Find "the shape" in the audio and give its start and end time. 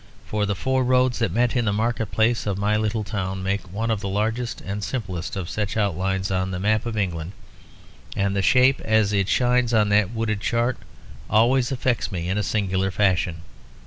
8.35-8.81